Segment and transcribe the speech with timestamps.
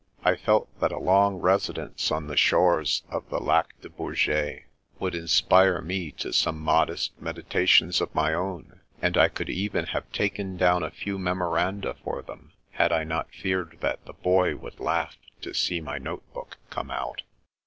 [0.23, 4.63] I felt that a long residence on the shores of the Lac de Bourget
[4.97, 10.11] would inspire me to some modest meditations of my own, and I could even have
[10.11, 14.79] taken down a few memoranda for them, had I not feared that the Boy would
[14.79, 17.21] laugh to see my note book come out.